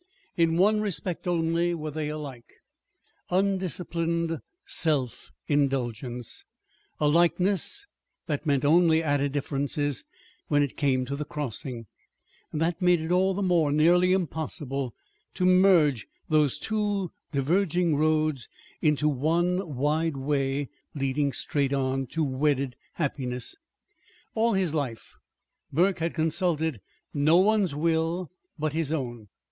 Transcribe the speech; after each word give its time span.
In 0.35 0.57
one 0.57 0.81
respect 0.81 1.27
only 1.27 1.75
were 1.75 1.91
they 1.91 2.09
alike: 2.09 2.53
undisciplined 3.29 4.39
self 4.65 5.31
indulgence 5.45 6.43
a 6.99 7.07
likeness 7.07 7.85
that 8.25 8.43
meant 8.43 8.65
only 8.65 9.03
added 9.03 9.31
differences 9.31 10.03
when 10.47 10.63
it 10.63 10.75
came 10.75 11.05
to 11.05 11.15
the 11.15 11.23
crossing; 11.23 11.85
and 12.51 12.59
that 12.59 12.81
made 12.81 12.99
it 12.99 13.11
all 13.11 13.35
the 13.35 13.43
more 13.43 13.71
nearly 13.71 14.11
impossible 14.11 14.95
to 15.35 15.45
merge 15.45 16.07
those 16.27 16.57
two 16.57 17.11
diverging 17.31 17.95
roads 17.95 18.49
into 18.81 19.07
one 19.07 19.75
wide 19.75 20.17
way 20.17 20.67
leading 20.95 21.31
straight 21.31 21.73
on 21.73 22.07
to 22.07 22.23
wedded 22.23 22.75
happiness. 22.93 23.55
All 24.33 24.53
his 24.55 24.73
life 24.73 25.13
Burke 25.71 25.99
had 25.99 26.15
consulted 26.15 26.81
no 27.13 27.37
one's 27.37 27.75
will 27.75 28.31
but 28.57 28.73
his 28.73 28.91
own. 28.91 29.27